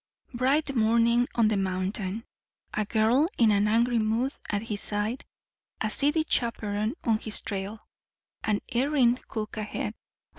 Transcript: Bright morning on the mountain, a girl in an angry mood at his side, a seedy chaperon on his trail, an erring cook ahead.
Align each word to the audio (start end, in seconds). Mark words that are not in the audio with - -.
Bright 0.33 0.75
morning 0.75 1.27
on 1.35 1.47
the 1.49 1.57
mountain, 1.57 2.25
a 2.73 2.85
girl 2.85 3.27
in 3.37 3.51
an 3.51 3.67
angry 3.67 3.99
mood 3.99 4.33
at 4.49 4.63
his 4.63 4.81
side, 4.81 5.23
a 5.79 5.91
seedy 5.91 6.25
chaperon 6.27 6.95
on 7.03 7.19
his 7.19 7.39
trail, 7.43 7.85
an 8.43 8.61
erring 8.73 9.19
cook 9.27 9.57
ahead. 9.57 9.93